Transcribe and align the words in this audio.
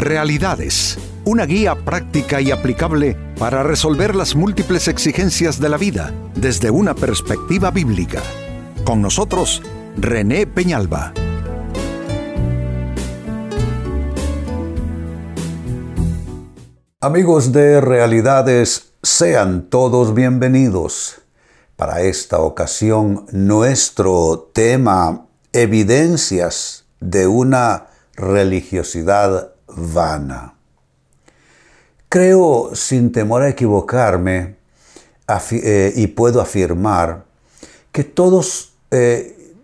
Realidades, 0.00 0.96
una 1.26 1.44
guía 1.44 1.74
práctica 1.74 2.40
y 2.40 2.50
aplicable 2.50 3.18
para 3.38 3.62
resolver 3.62 4.16
las 4.16 4.34
múltiples 4.34 4.88
exigencias 4.88 5.60
de 5.60 5.68
la 5.68 5.76
vida 5.76 6.14
desde 6.34 6.70
una 6.70 6.94
perspectiva 6.94 7.70
bíblica. 7.70 8.22
Con 8.82 9.02
nosotros, 9.02 9.62
René 9.98 10.46
Peñalba. 10.46 11.12
Amigos 17.02 17.52
de 17.52 17.82
Realidades, 17.82 18.94
sean 19.02 19.68
todos 19.68 20.14
bienvenidos. 20.14 21.20
Para 21.76 22.00
esta 22.00 22.38
ocasión, 22.38 23.26
nuestro 23.32 24.50
tema, 24.54 25.26
evidencias 25.52 26.86
de 27.00 27.26
una 27.26 27.88
religiosidad 28.14 29.59
vana. 29.76 30.54
Creo, 32.08 32.70
sin 32.74 33.12
temor 33.12 33.42
a 33.42 33.48
equivocarme, 33.48 34.56
eh, 35.52 35.92
y 35.94 36.08
puedo 36.08 36.40
afirmar 36.40 37.24
que 37.92 38.02
todos 38.02 38.72
eh, 38.90 39.54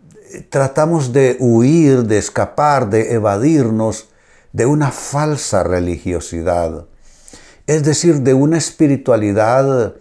tratamos 0.48 1.12
de 1.12 1.37
huir, 1.41 2.05
de 2.05 2.19
escapar, 2.19 2.88
de 2.88 3.15
evadirnos 3.15 4.09
de 4.52 4.66
una 4.66 4.92
falsa 4.92 5.65
religiosidad, 5.65 6.87
es 7.66 7.82
decir, 7.82 8.20
de 8.20 8.34
una 8.34 8.59
espiritualidad 8.59 9.96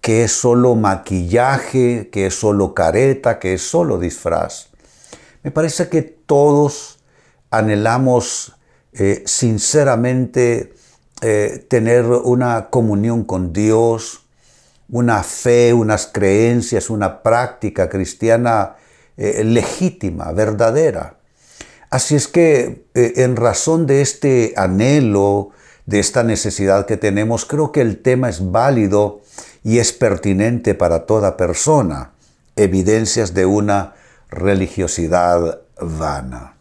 que 0.00 0.22
es 0.22 0.32
solo 0.32 0.76
maquillaje, 0.76 2.08
que 2.12 2.26
es 2.26 2.38
solo 2.38 2.74
careta, 2.74 3.40
que 3.40 3.54
es 3.54 3.68
solo 3.68 3.98
disfraz. 3.98 4.68
Me 5.42 5.50
parece 5.50 5.88
que 5.88 6.02
todos 6.02 7.00
anhelamos 7.50 8.56
eh, 8.92 9.22
sinceramente 9.26 10.72
eh, 11.20 11.66
tener 11.68 12.06
una 12.06 12.70
comunión 12.70 13.24
con 13.24 13.52
Dios, 13.52 14.24
una 14.88 15.22
fe, 15.22 15.72
unas 15.72 16.06
creencias, 16.06 16.88
una 16.88 17.22
práctica 17.22 17.88
cristiana 17.88 18.76
eh, 19.16 19.44
legítima, 19.44 20.32
verdadera. 20.32 21.16
Así 21.90 22.16
es 22.16 22.28
que 22.28 22.84
en 22.94 23.36
razón 23.36 23.86
de 23.86 24.02
este 24.02 24.52
anhelo, 24.56 25.50
de 25.86 26.00
esta 26.00 26.22
necesidad 26.22 26.84
que 26.84 26.98
tenemos, 26.98 27.46
creo 27.46 27.72
que 27.72 27.80
el 27.80 28.02
tema 28.02 28.28
es 28.28 28.50
válido 28.50 29.22
y 29.64 29.78
es 29.78 29.92
pertinente 29.92 30.74
para 30.74 31.06
toda 31.06 31.38
persona. 31.38 32.12
Evidencias 32.56 33.32
de 33.32 33.46
una 33.46 33.94
religiosidad 34.28 35.60
vana. 35.80 36.57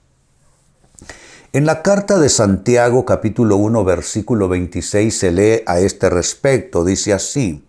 En 1.57 1.65
la 1.65 1.81
carta 1.81 2.19
de 2.19 2.29
Santiago 2.29 3.03
capítulo 3.03 3.57
1 3.57 3.83
versículo 3.83 4.47
26 4.47 5.17
se 5.17 5.31
lee 5.31 5.63
a 5.65 5.79
este 5.79 6.07
respecto, 6.07 6.85
dice 6.85 7.13
así, 7.13 7.65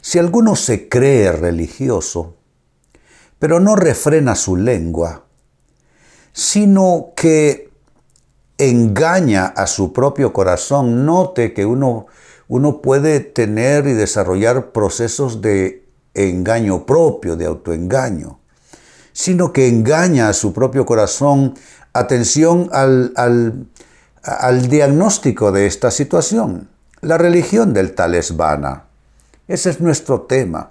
si 0.00 0.18
alguno 0.18 0.56
se 0.56 0.88
cree 0.88 1.30
religioso, 1.30 2.36
pero 3.38 3.60
no 3.60 3.76
refrena 3.76 4.34
su 4.34 4.56
lengua, 4.56 5.26
sino 6.32 7.12
que 7.14 7.68
engaña 8.56 9.44
a 9.44 9.66
su 9.66 9.92
propio 9.92 10.32
corazón, 10.32 11.04
note 11.04 11.52
que 11.52 11.66
uno, 11.66 12.06
uno 12.48 12.80
puede 12.80 13.20
tener 13.20 13.86
y 13.88 13.92
desarrollar 13.92 14.72
procesos 14.72 15.42
de 15.42 15.86
engaño 16.14 16.86
propio, 16.86 17.36
de 17.36 17.44
autoengaño, 17.44 18.40
sino 19.12 19.52
que 19.52 19.68
engaña 19.68 20.30
a 20.30 20.32
su 20.32 20.54
propio 20.54 20.86
corazón, 20.86 21.52
atención 21.92 22.68
al, 22.72 23.12
al, 23.16 24.68
diagnóstico 24.68 25.52
de 25.52 25.66
esta 25.66 25.90
situación. 25.90 26.68
La 27.00 27.18
religión 27.18 27.72
del 27.72 27.94
tal 27.94 28.14
es 28.14 28.36
vana. 28.36 28.84
Ese 29.48 29.70
es 29.70 29.80
nuestro 29.80 30.22
tema. 30.22 30.70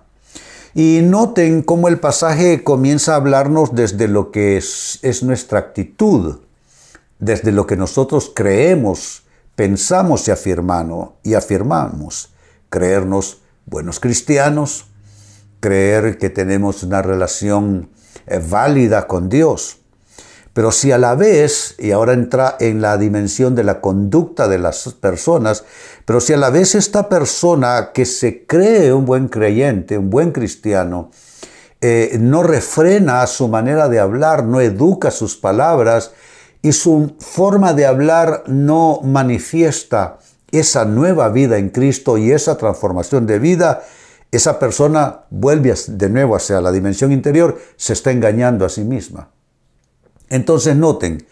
Y 0.74 1.02
noten 1.04 1.62
cómo 1.64 1.90
el 1.90 2.00
pasaje 2.00 2.64
comienza 2.64 3.14
a 3.14 3.18
hablarnos 3.18 3.76
desde 3.76 4.08
lo 4.08 4.32
que 4.32 4.58
es, 4.58 5.00
es, 5.02 5.22
nuestra 5.22 5.60
actitud, 5.60 6.40
desde 7.20 7.52
lo 7.52 7.68
que 7.68 7.76
nosotros 7.76 8.32
creemos, 8.34 9.24
pensamos 9.56 10.28
y 10.28 10.32
afirmamos, 10.32 11.10
y 11.24 11.34
afirmamos. 11.34 12.30
Creernos 12.70 13.42
buenos 13.66 14.00
cristianos, 14.00 14.86
creer 15.60 16.18
que 16.18 16.30
tenemos 16.30 16.84
una 16.84 17.02
relación 17.02 17.90
eh, 18.28 18.42
válida 18.50 19.08
con 19.08 19.28
Dios. 19.28 19.81
Pero 20.54 20.72
si 20.72 20.92
a 20.92 20.98
la 20.98 21.16
vez, 21.16 21.76
y 21.80 21.92
ahora 21.92 22.14
entra 22.14 22.58
en 22.60 22.82
la 22.82 22.98
dimensión 22.98 23.56
de 23.56 23.64
la 23.64 23.80
conducta 23.80 24.50
de 24.50 24.60
las 24.60 24.90
personas, 25.00 25.64
pero 26.06 26.20
si 26.20 26.34
a 26.34 26.38
la 26.38 26.50
vez 26.50 26.76
esta 26.76 27.08
persona 27.08 27.92
que 27.94 28.06
se 28.06 28.46
cree 28.46 28.92
un 28.92 29.06
buen 29.06 29.30
creyente, 29.30 29.98
un 29.98 30.10
buen 30.10 30.32
cristiano, 30.32 31.12
eh, 31.80 32.18
no 32.20 32.44
refrena 32.44 33.26
su 33.28 33.48
manera 33.48 33.88
de 33.88 34.00
hablar, 34.00 34.44
no 34.44 34.60
educa 34.60 35.10
sus 35.10 35.38
palabras 35.38 36.12
y 36.62 36.74
su 36.74 37.16
forma 37.20 37.74
de 37.74 37.86
hablar 37.86 38.44
no 38.48 39.00
manifiesta 39.04 40.20
esa 40.52 40.84
nueva 40.86 41.30
vida 41.30 41.58
en 41.58 41.70
Cristo 41.70 42.18
y 42.18 42.32
esa 42.32 42.58
transformación 42.58 43.26
de 43.26 43.40
vida, 43.40 43.84
esa 44.32 44.60
persona 44.60 45.22
vuelve 45.30 45.74
de 45.88 46.10
nuevo 46.10 46.36
hacia 46.36 46.62
la 46.62 46.72
dimensión 46.72 47.12
interior, 47.12 47.58
se 47.78 47.94
está 47.94 48.12
engañando 48.12 48.66
a 48.66 48.70
sí 48.70 48.84
misma. 48.84 49.30
Entonces 50.32 50.78
noten, 50.78 51.28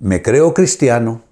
me 0.00 0.22
creo 0.22 0.52
cristiano, 0.54 1.22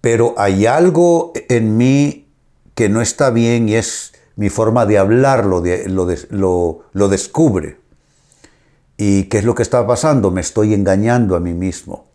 pero 0.00 0.34
hay 0.36 0.66
algo 0.66 1.32
en 1.48 1.76
mí 1.76 2.26
que 2.74 2.88
no 2.88 3.00
está 3.00 3.30
bien 3.30 3.68
y 3.68 3.76
es 3.76 4.14
mi 4.34 4.50
forma 4.50 4.84
de 4.84 4.98
hablar 4.98 5.46
lo, 5.46 7.08
descubre. 7.08 7.78
¿Y 8.96 9.24
qué 9.24 9.38
es 9.38 9.44
lo 9.44 9.54
que 9.54 9.62
está 9.62 9.86
pasando? 9.86 10.32
Me 10.32 10.40
estoy 10.40 10.74
engañando 10.74 11.36
a 11.36 11.40
mí 11.40 11.54
mismo. 11.54 12.08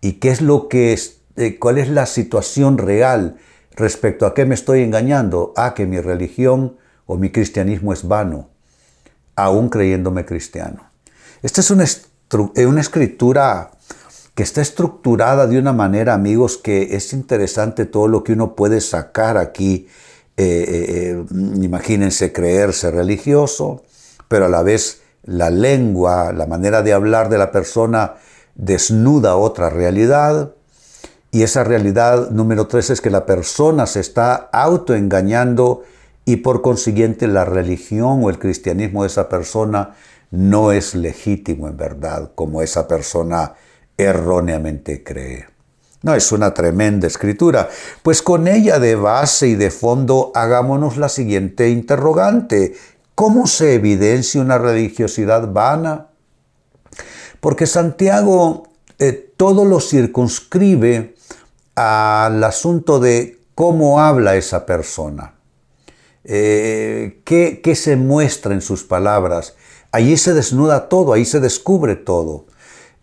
¿Y 0.00 0.14
qué 0.14 0.30
es 0.30 0.40
lo 0.40 0.68
que 0.68 0.92
es, 0.92 1.20
eh, 1.36 1.60
cuál 1.60 1.78
es 1.78 1.88
la 1.88 2.06
situación 2.06 2.76
real 2.76 3.36
respecto 3.76 4.26
a 4.26 4.34
qué 4.34 4.46
me 4.46 4.56
estoy 4.56 4.82
engañando? 4.82 5.52
A 5.54 5.74
que 5.74 5.86
mi 5.86 6.00
religión 6.00 6.76
o 7.06 7.16
mi 7.16 7.30
cristianismo 7.30 7.92
es 7.92 8.08
vano, 8.08 8.50
aún 9.36 9.68
creyéndome 9.68 10.24
cristiano. 10.24 10.90
Este 11.42 11.60
es 11.60 11.70
un 11.70 11.80
es 11.80 12.11
una 12.32 12.80
escritura 12.80 13.70
que 14.34 14.42
está 14.42 14.62
estructurada 14.62 15.46
de 15.46 15.58
una 15.58 15.72
manera, 15.72 16.14
amigos, 16.14 16.56
que 16.56 16.96
es 16.96 17.12
interesante 17.12 17.84
todo 17.84 18.08
lo 18.08 18.24
que 18.24 18.32
uno 18.32 18.54
puede 18.54 18.80
sacar 18.80 19.36
aquí. 19.36 19.88
Eh, 20.36 20.44
eh, 20.44 20.86
eh, 20.88 21.24
imagínense 21.62 22.32
creerse 22.32 22.90
religioso, 22.90 23.82
pero 24.28 24.46
a 24.46 24.48
la 24.48 24.62
vez 24.62 25.02
la 25.24 25.50
lengua, 25.50 26.32
la 26.32 26.46
manera 26.46 26.82
de 26.82 26.94
hablar 26.94 27.28
de 27.28 27.38
la 27.38 27.52
persona 27.52 28.14
desnuda 28.54 29.36
otra 29.36 29.68
realidad. 29.68 30.52
Y 31.30 31.42
esa 31.42 31.64
realidad 31.64 32.30
número 32.30 32.66
tres 32.66 32.90
es 32.90 33.00
que 33.00 33.10
la 33.10 33.26
persona 33.26 33.86
se 33.86 34.00
está 34.00 34.34
autoengañando 34.52 35.82
y 36.24 36.36
por 36.36 36.62
consiguiente 36.62 37.26
la 37.26 37.44
religión 37.44 38.24
o 38.24 38.30
el 38.30 38.38
cristianismo 38.38 39.02
de 39.02 39.08
esa 39.08 39.28
persona 39.28 39.94
no 40.32 40.72
es 40.72 40.94
legítimo 40.94 41.68
en 41.68 41.76
verdad 41.76 42.32
como 42.34 42.62
esa 42.62 42.88
persona 42.88 43.54
erróneamente 43.96 45.04
cree. 45.04 45.46
No, 46.02 46.14
es 46.14 46.32
una 46.32 46.52
tremenda 46.52 47.06
escritura. 47.06 47.68
Pues 48.02 48.22
con 48.22 48.48
ella 48.48 48.80
de 48.80 48.96
base 48.96 49.48
y 49.48 49.54
de 49.54 49.70
fondo 49.70 50.32
hagámonos 50.34 50.96
la 50.96 51.08
siguiente 51.08 51.68
interrogante. 51.68 52.74
¿Cómo 53.14 53.46
se 53.46 53.74
evidencia 53.74 54.40
una 54.40 54.58
religiosidad 54.58 55.52
vana? 55.52 56.08
Porque 57.40 57.66
Santiago 57.66 58.68
eh, 58.98 59.32
todo 59.36 59.64
lo 59.64 59.80
circunscribe 59.80 61.14
al 61.74 62.42
asunto 62.42 63.00
de 63.00 63.38
cómo 63.54 64.00
habla 64.00 64.36
esa 64.36 64.64
persona, 64.64 65.34
eh, 66.24 67.20
qué, 67.24 67.60
qué 67.62 67.74
se 67.74 67.96
muestra 67.96 68.54
en 68.54 68.60
sus 68.60 68.84
palabras, 68.84 69.56
Allí 69.92 70.16
se 70.16 70.32
desnuda 70.32 70.88
todo, 70.88 71.12
ahí 71.12 71.24
se 71.26 71.38
descubre 71.38 71.96
todo. 71.96 72.46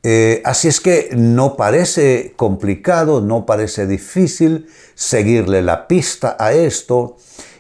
Eh, 0.01 0.41
así 0.44 0.68
es 0.68 0.80
que 0.80 1.09
no 1.13 1.56
parece 1.56 2.33
complicado, 2.36 3.21
no 3.21 3.45
parece 3.45 3.86
difícil 3.86 4.68
seguirle 4.95 5.62
la 5.62 5.88
pista 5.88 6.36
a 6.39 6.53
esto 6.53 7.18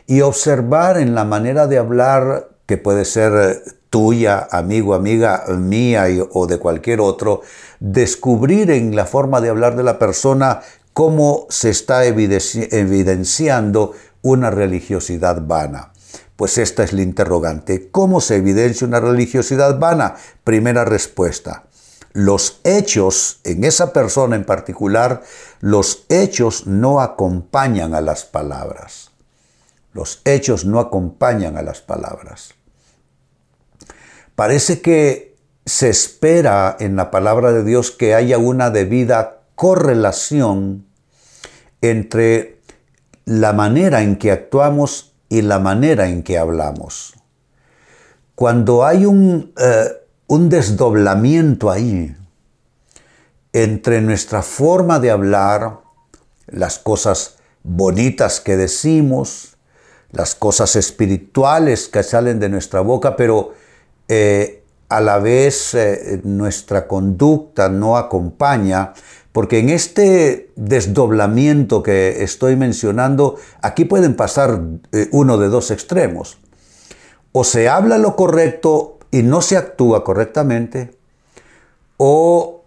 y 0.07 0.21
observar 0.21 0.97
en 0.97 1.13
la 1.13 1.25
manera 1.25 1.67
de 1.67 1.77
hablar 1.77 2.49
que 2.65 2.77
puede 2.77 3.05
ser 3.05 3.61
tuya, 3.89 4.47
amigo, 4.51 4.95
amiga 4.95 5.43
mía 5.57 6.05
o 6.31 6.47
de 6.47 6.57
cualquier 6.57 7.01
otro, 7.01 7.41
descubrir 7.79 8.71
en 8.71 8.95
la 8.95 9.05
forma 9.05 9.41
de 9.41 9.49
hablar 9.49 9.75
de 9.75 9.83
la 9.83 9.99
persona 9.99 10.61
cómo 10.93 11.45
se 11.49 11.69
está 11.69 12.05
evidenciando 12.05 13.93
una 14.21 14.49
religiosidad 14.49 15.45
vana. 15.45 15.91
Pues 16.39 16.57
esta 16.57 16.85
es 16.85 16.93
la 16.93 17.01
interrogante. 17.01 17.91
¿Cómo 17.91 18.21
se 18.21 18.37
evidencia 18.37 18.87
una 18.87 19.01
religiosidad 19.01 19.77
vana? 19.77 20.15
Primera 20.45 20.85
respuesta. 20.85 21.65
los 22.13 22.61
hechos, 22.63 23.41
en 23.43 23.65
esa 23.65 23.91
persona 23.91 24.37
en 24.37 24.45
particular, 24.45 25.21
los 25.59 26.05
hechos 26.07 26.65
no 26.65 27.01
acompañan 27.01 27.93
a 27.93 27.99
las 27.99 28.23
palabras. 28.23 29.11
Los 29.91 30.21
hechos 30.23 30.63
no 30.63 30.79
acompañan 30.79 31.57
a 31.57 31.61
las 31.61 31.81
palabras. 31.81 32.53
Parece 34.35 34.79
que 34.79 35.35
se 35.65 35.89
espera 35.89 36.77
en 36.79 36.95
la 36.95 37.11
palabra 37.11 37.51
de 37.51 37.65
Dios 37.65 37.91
que 37.91 38.15
haya 38.15 38.37
una 38.37 38.69
debida 38.69 39.41
correlación 39.55 40.85
entre 41.81 42.61
la 43.25 43.51
manera 43.51 44.03
en 44.03 44.15
que 44.15 44.31
actuamos 44.31 45.08
y 45.29 45.41
la 45.43 45.59
manera 45.59 46.09
en 46.09 46.23
que 46.23 46.37
hablamos. 46.37 47.13
Cuando 48.35 48.85
hay 48.85 49.05
un, 49.05 49.53
eh, 49.57 49.89
un 50.27 50.49
desdoblamiento 50.49 51.69
ahí 51.69 52.15
entre 53.53 54.01
nuestra 54.01 54.41
forma 54.41 54.99
de 54.99 55.11
hablar, 55.11 55.79
las 56.47 56.79
cosas 56.79 57.37
bonitas 57.63 58.39
que 58.39 58.57
decimos, 58.57 59.57
las 60.11 60.35
cosas 60.35 60.75
espirituales 60.75 61.87
que 61.87 62.03
salen 62.03 62.39
de 62.39 62.49
nuestra 62.49 62.81
boca, 62.81 63.15
pero 63.15 63.53
eh, 64.07 64.63
a 64.89 65.01
la 65.01 65.19
vez 65.19 65.75
eh, 65.75 66.21
nuestra 66.23 66.87
conducta 66.87 67.69
no 67.69 67.97
acompaña, 67.97 68.93
porque 69.39 69.59
en 69.59 69.69
este 69.69 70.51
desdoblamiento 70.57 71.81
que 71.81 72.25
estoy 72.25 72.57
mencionando, 72.57 73.37
aquí 73.61 73.85
pueden 73.85 74.17
pasar 74.17 74.59
eh, 74.91 75.07
uno 75.13 75.37
de 75.37 75.47
dos 75.47 75.71
extremos. 75.71 76.39
O 77.31 77.45
se 77.45 77.69
habla 77.69 77.97
lo 77.97 78.17
correcto 78.17 78.99
y 79.11 79.23
no 79.23 79.41
se 79.41 79.55
actúa 79.55 80.03
correctamente, 80.03 80.91
o 81.95 82.65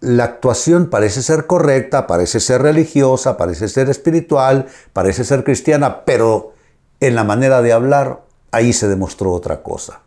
la 0.00 0.24
actuación 0.24 0.90
parece 0.90 1.22
ser 1.22 1.46
correcta, 1.46 2.08
parece 2.08 2.40
ser 2.40 2.62
religiosa, 2.62 3.36
parece 3.36 3.68
ser 3.68 3.88
espiritual, 3.88 4.66
parece 4.92 5.22
ser 5.22 5.44
cristiana, 5.44 6.04
pero 6.04 6.54
en 6.98 7.14
la 7.14 7.22
manera 7.22 7.62
de 7.62 7.72
hablar, 7.72 8.22
ahí 8.50 8.72
se 8.72 8.88
demostró 8.88 9.30
otra 9.30 9.62
cosa. 9.62 10.00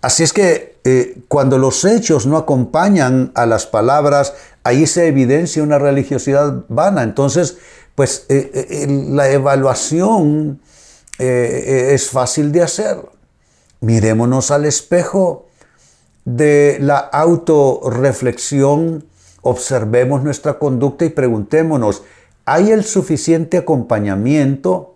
Así 0.00 0.22
es 0.22 0.32
que 0.32 0.78
eh, 0.84 1.22
cuando 1.26 1.58
los 1.58 1.84
hechos 1.84 2.26
no 2.26 2.36
acompañan 2.36 3.32
a 3.34 3.46
las 3.46 3.66
palabras, 3.66 4.34
ahí 4.68 4.86
se 4.86 5.06
evidencia 5.06 5.62
una 5.62 5.78
religiosidad 5.78 6.64
vana. 6.68 7.02
Entonces, 7.02 7.56
pues 7.94 8.26
eh, 8.28 8.50
eh, 8.54 8.86
la 9.10 9.30
evaluación 9.30 10.60
es 11.18 12.10
fácil 12.10 12.52
de 12.52 12.62
hacer. 12.62 12.98
Mirémonos 13.80 14.52
al 14.52 14.66
espejo 14.66 15.46
de 16.24 16.78
la 16.80 16.98
autorreflexión, 16.98 19.04
observemos 19.42 20.22
nuestra 20.22 20.58
conducta 20.58 21.04
y 21.06 21.08
preguntémonos, 21.08 22.02
¿hay 22.44 22.70
el 22.70 22.84
suficiente 22.84 23.56
acompañamiento? 23.56 24.94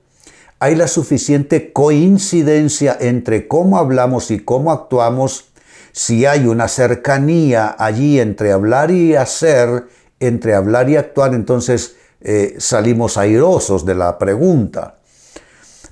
¿Hay 0.58 0.76
la 0.76 0.88
suficiente 0.88 1.72
coincidencia 1.72 2.94
entre 3.00 3.48
cómo 3.48 3.78
hablamos 3.78 4.30
y 4.30 4.40
cómo 4.40 4.70
actuamos? 4.70 5.51
Si 5.92 6.24
hay 6.24 6.46
una 6.46 6.68
cercanía 6.68 7.76
allí 7.78 8.18
entre 8.18 8.50
hablar 8.50 8.90
y 8.90 9.14
hacer, 9.14 9.88
entre 10.20 10.54
hablar 10.54 10.88
y 10.88 10.96
actuar, 10.96 11.34
entonces 11.34 11.96
eh, 12.22 12.54
salimos 12.58 13.18
airosos 13.18 13.84
de 13.84 13.94
la 13.94 14.16
pregunta. 14.16 14.96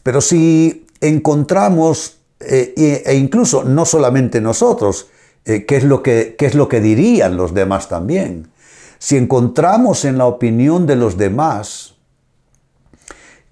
Pero 0.02 0.22
si 0.22 0.86
encontramos, 1.02 2.18
eh, 2.40 3.02
e 3.04 3.14
incluso 3.14 3.62
no 3.64 3.84
solamente 3.84 4.40
nosotros, 4.40 5.08
eh, 5.44 5.66
¿qué, 5.66 5.76
es 5.76 5.84
lo 5.84 6.02
que, 6.02 6.34
qué 6.38 6.46
es 6.46 6.54
lo 6.54 6.68
que 6.68 6.80
dirían 6.80 7.36
los 7.36 7.52
demás 7.52 7.88
también? 7.88 8.50
Si 8.98 9.16
encontramos 9.16 10.04
en 10.06 10.16
la 10.16 10.26
opinión 10.26 10.86
de 10.86 10.96
los 10.96 11.18
demás 11.18 11.96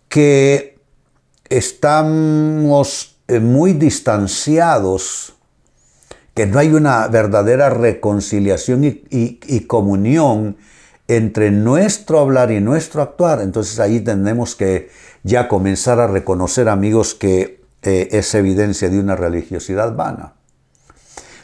que 0.08 0.78
estamos 1.50 3.16
muy 3.28 3.74
distanciados, 3.74 5.37
que 6.38 6.46
no 6.46 6.60
hay 6.60 6.72
una 6.72 7.08
verdadera 7.08 7.68
reconciliación 7.68 8.84
y, 8.84 9.60
comunión 9.66 10.56
entre 11.08 11.50
nuestro 11.50 12.20
hablar 12.20 12.52
y 12.52 12.60
nuestro 12.60 13.02
actuar, 13.02 13.40
entonces 13.42 13.80
ahí 13.80 13.98
tenemos 13.98 14.54
que 14.54 14.88
ya 15.24 15.48
comenzar 15.48 15.98
a 15.98 16.06
reconocer, 16.06 16.68
amigos, 16.68 17.16
que 17.16 17.60
eh, 17.82 18.10
es 18.12 18.32
evidencia 18.36 18.88
de 18.88 19.00
una 19.00 19.16
religiosidad 19.16 19.96
vana. 19.96 20.34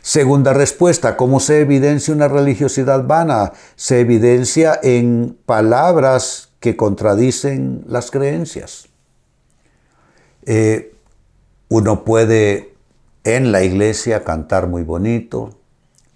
Segunda 0.00 0.52
respuesta, 0.52 1.16
¿cómo 1.16 1.40
se 1.40 1.58
evidencia 1.58 2.14
una 2.14 2.28
religiosidad 2.28 3.04
vana? 3.04 3.52
Se 3.74 3.98
evidencia 3.98 4.78
en 4.80 5.36
palabras 5.44 6.50
que 6.60 6.76
contradicen 6.76 7.82
las 7.88 8.12
creencias. 8.12 8.86
Eh, 10.46 10.94
uno 11.68 12.04
puede 12.04 12.73
en 13.24 13.52
la 13.52 13.62
iglesia 13.62 14.22
cantar 14.22 14.68
muy 14.68 14.82
bonito, 14.82 15.58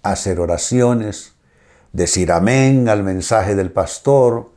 hacer 0.03 0.39
oraciones, 0.39 1.33
decir 1.91 2.31
amén 2.31 2.87
al 2.87 3.03
mensaje 3.03 3.55
del 3.55 3.71
pastor, 3.71 4.51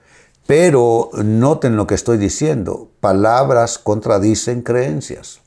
pero 0.46 1.10
noten 1.14 1.76
lo 1.76 1.86
que 1.86 1.94
estoy 1.94 2.18
diciendo, 2.18 2.90
palabras 3.00 3.78
contradicen 3.78 4.62
creencias. 4.62 5.40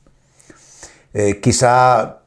Eh, 1.14 1.40
quizá 1.40 2.22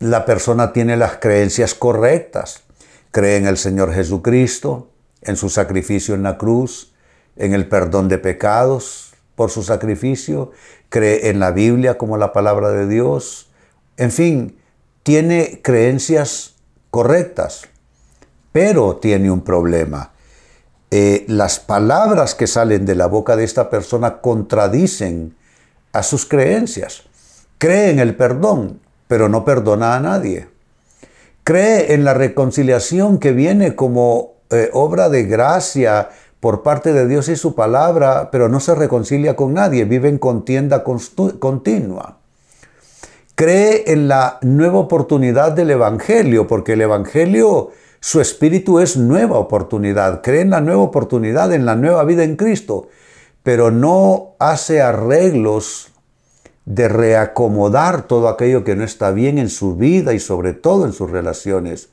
la 0.00 0.24
persona 0.24 0.72
tiene 0.72 0.96
las 0.96 1.18
creencias 1.18 1.74
correctas, 1.74 2.64
cree 3.12 3.36
en 3.36 3.46
el 3.46 3.56
Señor 3.56 3.94
Jesucristo, 3.94 4.90
en 5.22 5.36
su 5.36 5.48
sacrificio 5.48 6.14
en 6.14 6.22
la 6.22 6.36
cruz, 6.36 6.92
en 7.36 7.54
el 7.54 7.68
perdón 7.68 8.08
de 8.08 8.18
pecados 8.18 9.14
por 9.36 9.50
su 9.50 9.62
sacrificio, 9.62 10.50
cree 10.88 11.30
en 11.30 11.38
la 11.38 11.50
Biblia 11.50 11.96
como 11.96 12.16
la 12.16 12.32
palabra 12.32 12.70
de 12.70 12.88
Dios, 12.88 13.50
en 13.96 14.10
fin, 14.10 14.58
tiene 15.02 15.60
creencias 15.62 16.56
correctas, 16.90 17.68
pero 18.52 18.96
tiene 18.96 19.30
un 19.30 19.42
problema. 19.42 20.12
Eh, 20.90 21.24
las 21.28 21.58
palabras 21.58 22.34
que 22.34 22.46
salen 22.46 22.86
de 22.86 22.94
la 22.94 23.06
boca 23.06 23.36
de 23.36 23.44
esta 23.44 23.70
persona 23.70 24.20
contradicen 24.20 25.36
a 25.92 26.02
sus 26.02 26.26
creencias. 26.26 27.04
Cree 27.58 27.90
en 27.90 27.98
el 27.98 28.16
perdón, 28.16 28.80
pero 29.08 29.28
no 29.28 29.44
perdona 29.44 29.96
a 29.96 30.00
nadie. 30.00 30.48
Cree 31.44 31.94
en 31.94 32.04
la 32.04 32.14
reconciliación 32.14 33.18
que 33.18 33.32
viene 33.32 33.74
como 33.74 34.34
eh, 34.50 34.70
obra 34.72 35.08
de 35.08 35.24
gracia 35.24 36.10
por 36.40 36.62
parte 36.62 36.92
de 36.92 37.08
Dios 37.08 37.28
y 37.28 37.36
su 37.36 37.54
palabra, 37.54 38.30
pero 38.30 38.48
no 38.48 38.60
se 38.60 38.74
reconcilia 38.74 39.36
con 39.36 39.54
nadie, 39.54 39.84
vive 39.84 40.08
en 40.08 40.18
contienda 40.18 40.84
continua. 40.84 42.18
Cree 43.36 43.92
en 43.92 44.08
la 44.08 44.38
nueva 44.40 44.78
oportunidad 44.78 45.52
del 45.52 45.70
Evangelio, 45.70 46.46
porque 46.46 46.72
el 46.72 46.80
Evangelio, 46.80 47.68
su 48.00 48.22
espíritu 48.22 48.78
es 48.78 48.96
nueva 48.96 49.38
oportunidad. 49.38 50.22
Cree 50.22 50.40
en 50.40 50.48
la 50.48 50.62
nueva 50.62 50.80
oportunidad, 50.80 51.52
en 51.52 51.66
la 51.66 51.76
nueva 51.76 52.02
vida 52.04 52.24
en 52.24 52.36
Cristo, 52.36 52.88
pero 53.42 53.70
no 53.70 54.36
hace 54.38 54.80
arreglos 54.80 55.88
de 56.64 56.88
reacomodar 56.88 58.06
todo 58.06 58.28
aquello 58.28 58.64
que 58.64 58.74
no 58.74 58.84
está 58.84 59.10
bien 59.10 59.36
en 59.36 59.50
su 59.50 59.76
vida 59.76 60.14
y 60.14 60.18
sobre 60.18 60.54
todo 60.54 60.86
en 60.86 60.94
sus 60.94 61.10
relaciones. 61.10 61.90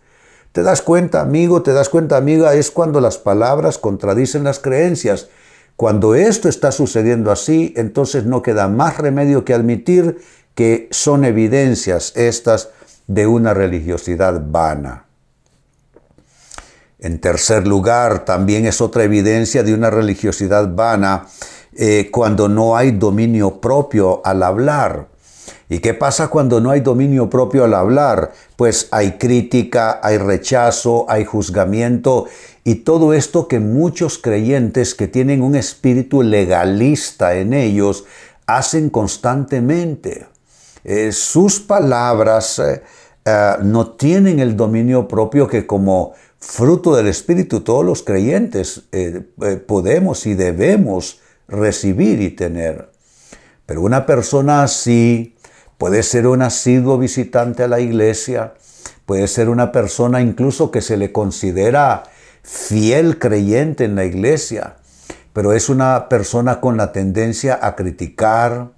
Te 0.54 0.64
das 0.64 0.82
cuenta, 0.82 1.20
amigo, 1.20 1.62
te 1.62 1.74
das 1.74 1.90
cuenta, 1.90 2.16
amiga, 2.16 2.54
es 2.54 2.72
cuando 2.72 3.02
las 3.02 3.18
palabras 3.18 3.78
contradicen 3.78 4.46
las 4.46 4.60
creencias. 4.60 5.28
Cuando 5.76 6.16
esto 6.16 6.48
está 6.48 6.72
sucediendo 6.72 7.32
así, 7.32 7.74
entonces 7.76 8.26
no 8.26 8.42
queda 8.42 8.70
más 8.70 8.98
remedio 8.98 9.44
que 9.44 9.54
admitir 9.54 10.22
que 10.56 10.88
son 10.92 11.26
evidencias 11.26 12.14
estas 12.16 12.70
de 13.08 13.28
una 13.28 13.54
religiosidad 13.54 14.42
vana. 14.46 15.06
En 17.00 17.20
tercer 17.20 17.68
lugar, 17.68 18.24
también 18.24 18.66
es 18.66 18.80
otra 18.80 19.04
evidencia 19.04 19.64
de 19.64 19.74
una 19.74 19.90
religiosidad 19.90 20.74
vana 20.74 21.26
eh, 21.74 22.10
cuando 22.12 22.48
no 22.48 22.78
hay 22.78 22.92
dominio 22.92 23.60
propio 23.60 24.22
al 24.24 24.42
hablar. 24.44 25.08
¿Y 25.70 25.80
qué 25.80 25.94
pasa 25.94 26.28
cuando 26.28 26.62
no 26.62 26.70
hay 26.70 26.82
dominio 26.82 27.30
propio 27.30 27.66
al 27.66 27.74
hablar? 27.74 28.32
Pues 28.56 28.88
hay 28.92 29.14
crítica, 29.14 30.00
hay 30.04 30.18
rechazo, 30.18 31.06
hay 31.10 31.26
juzgamiento 31.26 32.28
y 32.64 32.76
todo 32.76 33.14
esto 33.14 33.48
que 33.48 33.60
muchos 33.60 34.18
creyentes 34.18 34.94
que 34.94 35.08
tienen 35.08 35.42
un 35.42 35.56
espíritu 35.56 36.22
legalista 36.22 37.36
en 37.36 37.54
ellos 37.54 38.06
hacen 38.46 38.90
constantemente. 38.90 40.28
Eh, 40.84 41.12
sus 41.12 41.60
palabras 41.60 42.60
eh, 42.60 42.84
eh, 43.26 43.54
no 43.62 43.92
tienen 43.92 44.40
el 44.40 44.58
dominio 44.58 45.08
propio 45.08 45.48
que 45.48 45.66
como 45.66 46.14
fruto 46.40 46.96
del 46.96 47.08
espíritu 47.08 47.62
todos 47.62 47.86
los 47.86 48.04
creyentes 48.04 48.84
podemos 49.66 50.26
y 50.26 50.34
debemos 50.34 51.22
recibir 51.48 52.22
y 52.22 52.32
tener. 52.32 52.92
Pero 53.66 53.82
una 53.82 54.06
persona 54.06 54.64
así 54.64 55.38
puede 55.78 56.04
ser 56.04 56.28
un 56.28 56.42
asiduo 56.42 56.98
visitante 56.98 57.64
a 57.64 57.70
la 57.70 57.80
iglesia, 57.80 58.56
puede 59.06 59.30
ser 59.30 59.48
una 59.48 59.72
persona 59.72 60.20
incluso 60.20 60.70
que 60.70 60.82
se 60.82 60.98
le 60.98 61.14
considera 61.14 62.04
fiel 62.44 63.20
creyente 63.20 63.86
en 63.86 63.96
la 63.96 64.04
iglesia, 64.04 64.76
pero 65.32 65.54
es 65.54 65.70
una 65.70 66.10
persona 66.10 66.60
con 66.60 66.76
la 66.76 66.92
tendencia 66.92 67.58
a 67.62 67.78
criticar, 67.78 68.73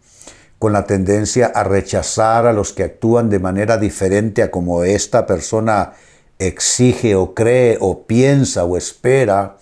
con 0.66 0.74
la 0.74 0.88
tendencia 0.88 1.52
a 1.54 1.64
rechazar 1.64 2.48
a 2.48 2.52
los 2.52 2.74
que 2.74 2.82
actúan 2.82 3.30
de 3.30 3.38
manera 3.38 3.78
diferente 3.78 4.42
a 4.42 4.50
como 4.50 4.84
esta 4.84 5.28
persona 5.28 5.94
exige 6.40 7.14
o 7.14 7.36
cree 7.36 7.78
o 7.80 8.08
piensa 8.08 8.64
o 8.64 8.76
espera. 8.76 9.58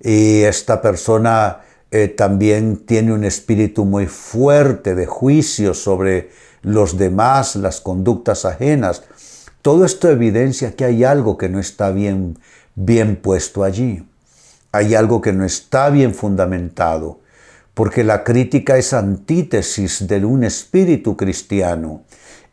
Y 0.00 0.40
esta 0.40 0.82
persona 0.82 1.60
eh, 1.92 2.08
también 2.08 2.78
tiene 2.78 3.12
un 3.12 3.22
espíritu 3.22 3.84
muy 3.84 4.08
fuerte 4.08 4.96
de 4.96 5.06
juicio 5.06 5.74
sobre 5.74 6.30
los 6.62 6.98
demás, 6.98 7.54
las 7.54 7.80
conductas 7.80 8.44
ajenas. 8.44 9.04
Todo 9.62 9.84
esto 9.84 10.10
evidencia 10.10 10.74
que 10.74 10.84
hay 10.84 11.04
algo 11.04 11.38
que 11.38 11.48
no 11.48 11.60
está 11.60 11.92
bien, 11.92 12.36
bien 12.74 13.14
puesto 13.14 13.62
allí. 13.62 14.04
Hay 14.72 14.96
algo 14.96 15.20
que 15.20 15.32
no 15.32 15.44
está 15.44 15.88
bien 15.90 16.12
fundamentado, 16.12 17.20
porque 17.74 18.04
la 18.04 18.22
crítica 18.24 18.76
es 18.76 18.92
antítesis 18.92 20.06
de 20.06 20.24
un 20.24 20.44
espíritu 20.44 21.16
cristiano. 21.16 22.04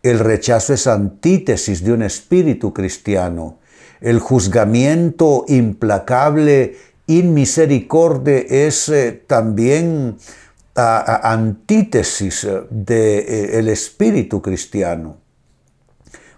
El 0.01 0.19
rechazo 0.19 0.73
es 0.73 0.87
antítesis 0.87 1.83
de 1.83 1.91
un 1.91 2.03
espíritu 2.03 2.73
cristiano. 2.73 3.59
El 3.99 4.19
juzgamiento 4.19 5.43
implacable, 5.49 6.77
inmisericordia, 7.07 8.37
es 8.37 8.87
eh, 8.87 9.23
también 9.27 10.17
antítesis 10.75 12.47
del 12.69 13.67
eh, 13.67 13.71
espíritu 13.73 14.41
cristiano. 14.41 15.17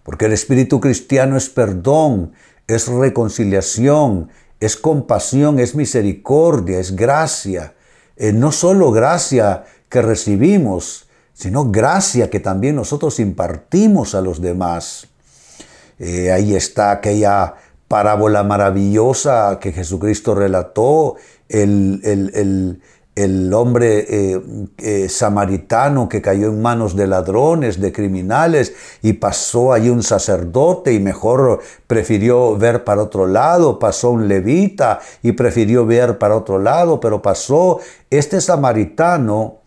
Porque 0.02 0.26
el 0.26 0.34
espíritu 0.34 0.80
cristiano 0.80 1.38
es 1.38 1.50
perdón, 1.50 2.34
es 2.66 2.88
reconciliación, 2.88 4.30
es 4.60 4.76
compasión, 4.76 5.60
es 5.60 5.76
misericordia, 5.76 6.80
es 6.80 6.96
gracia. 6.96 7.76
Eh, 8.22 8.34
no 8.34 8.52
solo 8.52 8.92
gracia 8.92 9.64
que 9.90 10.00
recibimos, 10.00 11.08
sino 11.34 11.72
gracia 11.72 12.30
que 12.30 12.40
también 12.40 12.76
nosotros 12.76 13.20
impartimos 13.20 14.14
a 14.14 14.22
los 14.22 14.40
demás. 14.40 15.08
Eh, 15.98 16.32
ahí 16.32 16.56
está 16.56 16.92
aquella 16.92 17.56
parábola 17.88 18.44
maravillosa 18.44 19.58
que 19.60 19.72
Jesucristo 19.72 20.36
relató, 20.36 21.16
el, 21.50 22.00
el, 22.04 22.32
el 22.36 22.82
hombre 23.54 24.06
eh, 24.08 24.42
eh, 24.78 25.10
samaritano 25.10 26.08
que 26.08 26.22
cayó 26.22 26.48
en 26.48 26.62
manos 26.62 26.96
de 26.96 27.08
ladrones, 27.08 27.80
de 27.80 27.92
criminales, 27.92 28.74
y 29.02 29.14
pasó 29.14 29.74
allí 29.74 29.90
un 29.90 30.04
sacerdote 30.04 30.94
y 30.94 31.00
mejor 31.00 31.60
prefirió 31.88 32.58
ver 32.58 32.84
para 32.84 33.04
otro 33.04 33.28
lado, 33.28 33.80
pasó 33.80 34.12
un 34.12 34.28
levita 34.28 35.00
y 35.22 35.34
prefirió 35.34 35.86
ver 35.86 36.18
para 36.18 36.38
otro 36.38 36.58
lado, 36.58 37.00
pero 37.00 37.22
pasó 37.22 37.80
este 38.10 38.40
samaritano 38.40 39.60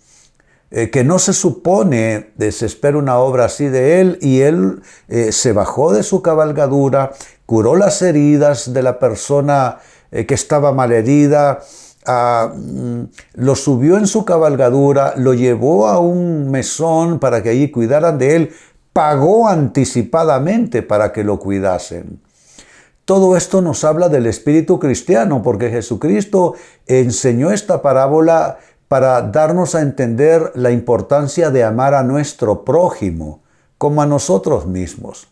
eh, 0.71 0.91
que 0.91 1.05
no 1.05 1.19
se 1.19 1.35
supone, 1.35 2.33
se 2.51 2.67
espera 2.67 2.97
una 2.97 3.19
obra 3.19 3.45
así 3.45 3.69
de 3.69 4.01
él, 4.01 4.19
y 4.23 4.41
él 4.41 4.83
se 5.31 5.53
bajó 5.53 5.93
de 5.93 6.03
su 6.03 6.23
cabalgadura, 6.23 7.13
curó 7.45 7.77
las 7.77 8.01
heridas 8.01 8.73
de 8.73 8.83
la 8.83 8.99
persona 8.99 9.79
que 10.11 10.35
estaba 10.35 10.73
malherida, 10.73 11.61
Mm, 12.07 13.05
lo 13.35 13.55
subió 13.55 13.97
en 13.97 14.07
su 14.07 14.25
cabalgadura, 14.25 15.15
lo 15.17 15.33
llevó 15.33 15.89
a 15.89 15.99
un 15.99 16.51
mesón 16.51 17.19
para 17.19 17.43
que 17.43 17.51
allí 17.51 17.71
cuidaran 17.71 18.19
de 18.19 18.37
él, 18.37 18.51
pagó 18.93 19.49
anticipadamente 19.49 20.83
para 20.83 21.13
que 21.13 21.25
lo 21.25 21.39
cuidasen. 21.39 22.21
Todo 23.05 23.37
esto 23.37 23.61
nos 23.61 23.85
habla 23.85 24.09
del 24.09 24.27
espíritu 24.27 24.79
cristiano, 24.79 25.43
porque 25.43 25.71
Jesucristo 25.71 26.55
enseñó 26.87 27.51
esta 27.51 27.83
parábola 27.83 28.59
para 28.89 29.21
darnos 29.23 29.75
a 29.75 29.81
entender 29.81 30.53
la 30.55 30.71
importancia 30.71 31.51
de 31.51 31.65
amar 31.65 31.95
a 31.95 32.03
nuestro 32.03 32.65
prójimo 32.65 33.43
como 33.79 34.01
a 34.01 34.07
nosotros 34.07 34.67
mismos. 34.67 35.29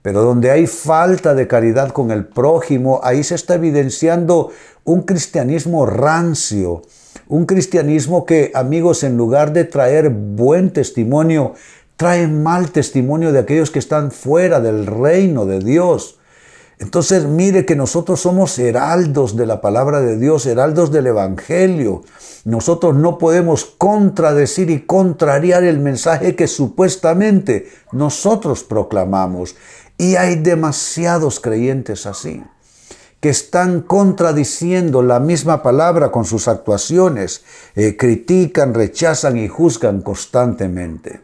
Pero 0.00 0.22
donde 0.22 0.50
hay 0.50 0.66
falta 0.66 1.34
de 1.34 1.46
caridad 1.46 1.88
con 1.90 2.10
el 2.10 2.26
prójimo, 2.26 3.00
ahí 3.02 3.24
se 3.24 3.34
está 3.34 3.54
evidenciando 3.54 4.50
un 4.84 5.02
cristianismo 5.02 5.86
rancio, 5.86 6.82
un 7.28 7.46
cristianismo 7.46 8.26
que, 8.26 8.52
amigos, 8.54 9.02
en 9.02 9.16
lugar 9.16 9.52
de 9.52 9.64
traer 9.64 10.10
buen 10.10 10.70
testimonio, 10.70 11.54
trae 11.96 12.28
mal 12.28 12.70
testimonio 12.70 13.32
de 13.32 13.38
aquellos 13.38 13.70
que 13.70 13.78
están 13.78 14.10
fuera 14.10 14.60
del 14.60 14.86
reino 14.86 15.46
de 15.46 15.60
Dios. 15.60 16.18
Entonces 16.78 17.24
mire 17.24 17.64
que 17.64 17.76
nosotros 17.76 18.20
somos 18.20 18.58
heraldos 18.58 19.36
de 19.36 19.46
la 19.46 19.60
palabra 19.60 20.00
de 20.00 20.18
Dios, 20.18 20.44
heraldos 20.44 20.90
del 20.90 21.06
Evangelio. 21.06 22.02
Nosotros 22.44 22.96
no 22.96 23.16
podemos 23.16 23.64
contradecir 23.64 24.70
y 24.70 24.80
contrariar 24.80 25.64
el 25.64 25.78
mensaje 25.78 26.34
que 26.34 26.48
supuestamente 26.48 27.68
nosotros 27.92 28.64
proclamamos. 28.64 29.54
Y 29.96 30.16
hay 30.16 30.34
demasiados 30.34 31.38
creyentes 31.38 32.06
así 32.06 32.42
que 33.24 33.30
están 33.30 33.80
contradiciendo 33.80 35.02
la 35.02 35.18
misma 35.18 35.62
palabra 35.62 36.12
con 36.12 36.26
sus 36.26 36.46
actuaciones, 36.46 37.42
eh, 37.74 37.96
critican, 37.96 38.74
rechazan 38.74 39.38
y 39.38 39.48
juzgan 39.48 40.02
constantemente. 40.02 41.22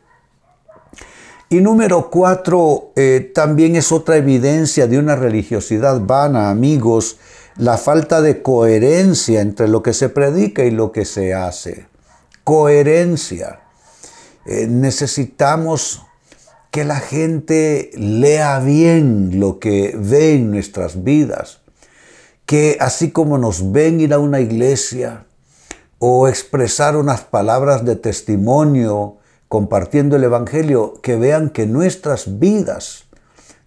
Y 1.50 1.60
número 1.60 2.08
cuatro, 2.08 2.92
eh, 2.96 3.30
también 3.34 3.76
es 3.76 3.92
otra 3.92 4.16
evidencia 4.16 4.86
de 4.86 4.98
una 4.98 5.14
religiosidad 5.14 6.00
vana, 6.00 6.48
amigos, 6.48 7.18
la 7.58 7.76
falta 7.76 8.22
de 8.22 8.40
coherencia 8.40 9.42
entre 9.42 9.68
lo 9.68 9.82
que 9.82 9.92
se 9.92 10.08
predica 10.08 10.64
y 10.64 10.70
lo 10.70 10.92
que 10.92 11.04
se 11.04 11.34
hace. 11.34 11.86
Coherencia. 12.44 13.60
Eh, 14.46 14.66
necesitamos 14.66 16.00
que 16.70 16.86
la 16.86 16.96
gente 16.96 17.90
lea 17.92 18.58
bien 18.60 19.38
lo 19.38 19.58
que 19.58 19.94
ve 19.98 20.36
en 20.36 20.50
nuestras 20.50 21.04
vidas 21.04 21.60
que 22.50 22.78
así 22.80 23.12
como 23.12 23.38
nos 23.38 23.70
ven 23.70 24.00
ir 24.00 24.12
a 24.12 24.18
una 24.18 24.40
iglesia 24.40 25.24
o 26.00 26.26
expresar 26.26 26.96
unas 26.96 27.20
palabras 27.20 27.84
de 27.84 27.94
testimonio 27.94 29.18
compartiendo 29.46 30.16
el 30.16 30.24
Evangelio, 30.24 30.94
que 31.00 31.14
vean 31.14 31.50
que 31.50 31.66
nuestras 31.66 32.40
vidas, 32.40 33.04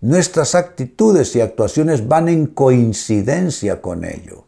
nuestras 0.01 0.53
actitudes 0.53 1.33
y 1.37 1.39
actuaciones 1.39 2.09
van 2.09 2.27
en 2.27 2.45
coincidencia 2.45 3.81
con 3.81 4.03
ello. 4.03 4.47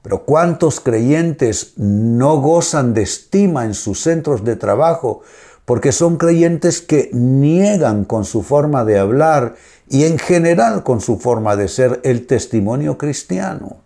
Pero 0.00 0.24
¿cuántos 0.24 0.80
creyentes 0.80 1.74
no 1.76 2.40
gozan 2.40 2.94
de 2.94 3.02
estima 3.02 3.66
en 3.66 3.74
sus 3.74 4.00
centros 4.00 4.42
de 4.42 4.56
trabajo 4.56 5.20
porque 5.64 5.92
son 5.92 6.16
creyentes 6.16 6.80
que 6.80 7.10
niegan 7.12 8.04
con 8.04 8.24
su 8.24 8.42
forma 8.42 8.84
de 8.84 8.98
hablar 8.98 9.54
y 9.88 10.04
en 10.04 10.18
general 10.18 10.82
con 10.82 11.00
su 11.00 11.18
forma 11.18 11.56
de 11.56 11.68
ser 11.68 12.00
el 12.04 12.26
testimonio 12.26 12.98
cristiano. 12.98 13.78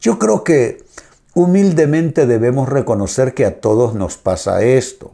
Yo 0.00 0.18
creo 0.18 0.44
que 0.44 0.84
humildemente 1.34 2.26
debemos 2.26 2.68
reconocer 2.68 3.34
que 3.34 3.44
a 3.44 3.60
todos 3.60 3.94
nos 3.94 4.16
pasa 4.16 4.62
esto. 4.62 5.12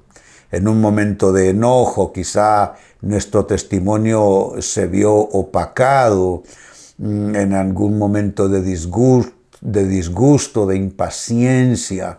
En 0.52 0.69
un 0.69 0.80
momento 0.80 1.33
de 1.33 1.50
enojo 1.50 2.12
quizá 2.12 2.75
nuestro 3.02 3.47
testimonio 3.47 4.54
se 4.61 4.87
vio 4.87 5.14
opacado, 5.14 6.42
mm, 6.99 7.35
en 7.35 7.54
algún 7.54 7.99
momento 7.99 8.49
de 8.49 8.62
disgusto, 8.62 9.33
de, 9.61 9.87
disgusto, 9.87 10.66
de 10.66 10.76
impaciencia, 10.76 12.19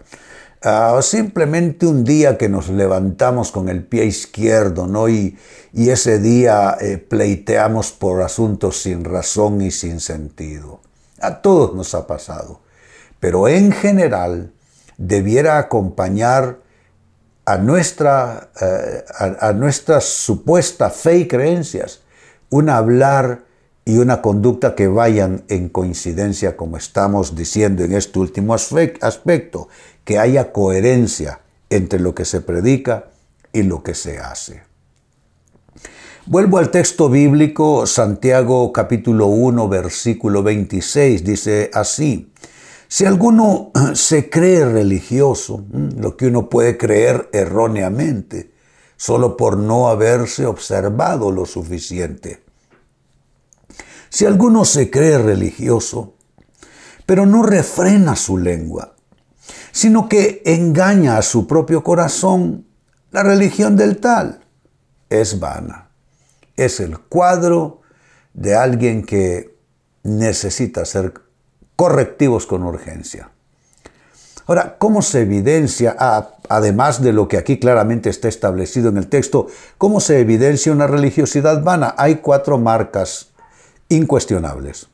Ah, 0.63 0.99
simplemente 1.01 1.87
un 1.87 2.03
día 2.03 2.37
que 2.37 2.47
nos 2.47 2.69
levantamos 2.69 3.51
con 3.51 3.67
el 3.67 3.83
pie 3.83 4.05
izquierdo, 4.05 4.85
¿no? 4.85 5.09
Y, 5.09 5.37
ese 5.73 6.19
día 6.19 6.77
eh, 6.79 6.97
pleiteamos 6.97 7.91
por 7.91 8.21
asuntos 8.21 8.81
sin 8.81 9.05
razón 9.05 9.61
y 9.61 9.71
sin 9.71 9.99
sentido. 9.99 10.81
A 11.19 11.41
todos 11.41 11.73
nos 11.73 11.95
ha 11.95 12.05
pasado. 12.05 12.59
Pero 13.19 13.47
en 13.47 13.71
general 13.71 14.51
debiera 14.97 15.57
acompañar 15.57 16.59
a 17.45 17.57
nuestra, 17.57 18.49
eh, 18.61 19.03
a 19.39 19.53
nuestra 19.53 20.01
supuesta 20.01 20.89
fe 20.89 21.17
y 21.19 21.27
creencias 21.27 22.01
un 22.49 22.69
hablar 22.69 23.45
y 23.85 23.97
una 23.97 24.21
conducta 24.21 24.75
que 24.75 24.87
vayan 24.87 25.43
en 25.47 25.69
coincidencia, 25.69 26.55
como 26.55 26.77
estamos 26.77 27.35
diciendo 27.35 27.83
en 27.83 27.93
este 27.93 28.19
último 28.19 28.53
aspecto, 28.53 29.69
que 30.03 30.19
haya 30.19 30.51
coherencia 30.51 31.39
entre 31.69 31.99
lo 31.99 32.13
que 32.13 32.25
se 32.25 32.41
predica 32.41 33.05
y 33.53 33.63
lo 33.63 33.81
que 33.81 33.95
se 33.95 34.19
hace. 34.19 34.61
Vuelvo 36.27 36.59
al 36.59 36.69
texto 36.69 37.09
bíblico, 37.09 37.87
Santiago 37.87 38.71
capítulo 38.71 39.25
1, 39.27 39.67
versículo 39.67 40.43
26, 40.43 41.23
dice 41.23 41.71
así, 41.73 42.31
si 42.87 43.05
alguno 43.05 43.71
se 43.95 44.29
cree 44.29 44.65
religioso, 44.65 45.65
lo 45.71 46.15
que 46.15 46.27
uno 46.27 46.47
puede 46.49 46.77
creer 46.77 47.29
erróneamente, 47.33 48.51
solo 48.97 49.35
por 49.35 49.57
no 49.57 49.87
haberse 49.87 50.45
observado 50.45 51.31
lo 51.31 51.47
suficiente, 51.47 52.43
Si 54.11 54.25
alguno 54.25 54.65
se 54.65 54.91
cree 54.91 55.17
religioso, 55.17 56.15
pero 57.05 57.25
no 57.25 57.43
refrena 57.43 58.17
su 58.17 58.37
lengua, 58.37 58.93
sino 59.71 60.09
que 60.09 60.41
engaña 60.45 61.17
a 61.17 61.21
su 61.21 61.47
propio 61.47 61.81
corazón, 61.81 62.67
la 63.11 63.23
religión 63.23 63.77
del 63.77 64.01
tal 64.01 64.43
es 65.09 65.39
vana. 65.39 65.91
Es 66.57 66.81
el 66.81 66.99
cuadro 66.99 67.83
de 68.33 68.53
alguien 68.53 69.05
que 69.05 69.55
necesita 70.03 70.83
ser 70.83 71.13
correctivos 71.77 72.45
con 72.45 72.63
urgencia. 72.63 73.31
Ahora, 74.45 74.75
¿cómo 74.77 75.01
se 75.01 75.21
evidencia, 75.21 75.95
además 76.49 77.01
de 77.01 77.13
lo 77.13 77.29
que 77.29 77.37
aquí 77.37 77.59
claramente 77.59 78.09
está 78.09 78.27
establecido 78.27 78.89
en 78.89 78.97
el 78.97 79.07
texto, 79.07 79.47
cómo 79.77 80.01
se 80.01 80.19
evidencia 80.19 80.73
una 80.73 80.87
religiosidad 80.87 81.63
vana? 81.63 81.95
Hay 81.97 82.15
cuatro 82.15 82.57
marcas 82.57 83.30
incuestionables. 83.91 84.87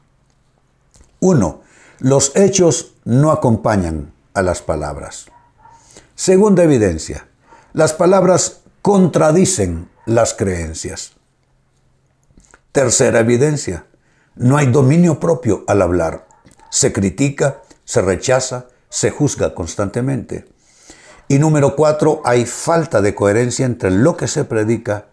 Uno, 1.20 1.62
los 2.00 2.36
hechos 2.36 2.94
no 3.06 3.32
acompañan 3.32 4.12
a 4.34 4.42
las 4.42 4.62
palabras. 4.62 5.27
Segunda 6.16 6.63
evidencia, 6.63 7.27
las 7.74 7.94
palabras 7.94 8.62
contradicen 8.82 9.89
las 10.06 10.34
creencias. 10.34 11.13
Tercera 12.72 13.20
evidencia, 13.20 13.86
no 14.36 14.58
hay 14.58 14.68
dominio 14.68 15.20
propio 15.20 15.63
al 15.68 15.82
hablar. 15.82 16.27
Se 16.70 16.94
critica, 16.94 17.62
se 17.86 18.01
rechaza, 18.01 18.68
se 18.89 19.12
juzga 19.12 19.54
constantemente. 19.56 20.48
Y 21.27 21.39
número 21.39 21.75
cuatro, 21.75 22.22
hay 22.24 22.46
falta 22.46 23.01
de 23.01 23.13
coherencia 23.13 23.66
entre 23.66 23.92
lo 23.92 24.16
que 24.16 24.27
se 24.27 24.44
predica 24.44 25.08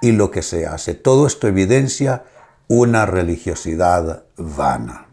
y 0.00 0.12
lo 0.12 0.30
que 0.30 0.42
se 0.42 0.66
hace. 0.66 0.94
Todo 0.94 1.26
esto 1.26 1.46
evidencia 1.48 2.24
una 2.68 3.06
religiosidad 3.06 4.24
vana. 4.36 5.06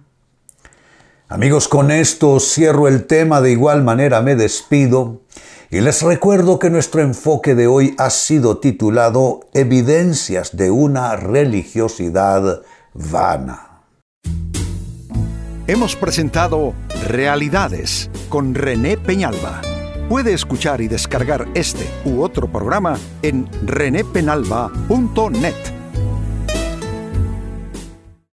Amigos, 1.28 1.68
con 1.68 1.90
esto 1.90 2.40
cierro 2.40 2.88
el 2.88 3.06
tema, 3.06 3.42
de 3.42 3.52
igual 3.52 3.84
manera 3.84 4.22
me 4.22 4.36
despido 4.36 5.22
y 5.72 5.82
les 5.82 6.04
recuerdo 6.04 6.60
que 6.60 6.70
nuestro 6.70 7.02
enfoque 7.02 7.56
de 7.56 7.68
hoy 7.68 7.96
ha 7.98 8.10
sido 8.10 8.60
titulado 8.60 9.42
Evidencias 9.54 10.56
de 10.56 10.70
una 10.70 11.16
religiosidad 11.16 12.62
vana. 12.94 13.82
Hemos 15.68 15.96
presentado 15.96 16.76
Realidades 17.08 18.12
con 18.30 18.54
René 18.54 18.98
Peñalba. 18.98 19.62
Puede 20.08 20.34
escuchar 20.34 20.82
y 20.82 20.88
descargar 20.88 21.48
este 21.56 21.88
u 22.06 22.22
otro 22.22 22.52
programa 22.52 23.00
en 23.24 23.50
renépenalba.net. 23.66 25.75